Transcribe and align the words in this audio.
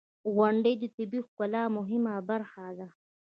•غونډۍ 0.35 0.73
د 0.79 0.83
طبیعی 0.95 1.25
ښکلا 1.27 1.63
مهمه 1.77 2.13
برخه 2.29 2.65
ده. 2.77 2.87